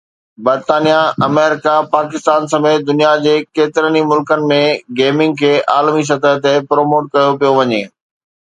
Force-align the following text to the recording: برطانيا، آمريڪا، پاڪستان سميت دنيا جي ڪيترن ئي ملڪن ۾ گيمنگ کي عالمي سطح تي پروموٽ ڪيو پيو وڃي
برطانيا، 0.45 0.99
آمريڪا، 1.27 1.73
پاڪستان 1.95 2.47
سميت 2.53 2.81
دنيا 2.89 3.11
جي 3.25 3.35
ڪيترن 3.59 3.99
ئي 3.99 4.03
ملڪن 4.13 4.49
۾ 4.53 4.59
گيمنگ 5.01 5.39
کي 5.43 5.53
عالمي 5.75 6.03
سطح 6.11 6.41
تي 6.47 6.55
پروموٽ 6.73 7.03
ڪيو 7.13 7.29
پيو 7.39 7.53
وڃي 7.61 7.81